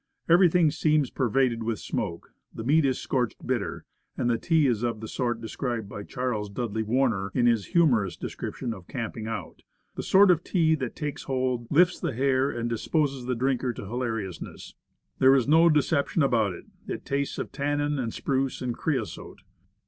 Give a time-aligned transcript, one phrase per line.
[0.27, 2.33] Everything seems pervaded with smoke.
[2.51, 3.85] The meat is scorched bitter,
[4.17, 8.17] and the tea is of the sort described by Charles Dudley Warner, in his humorous
[8.17, 9.61] description of" Camping Out
[9.97, 13.83] ":"The sort of tea that takes hold, lifts the hair, and disposes the drinker to
[13.83, 14.73] hilariouness.
[15.19, 19.43] There is no deception about it, it tastes of tannin, and spruce, and creosote."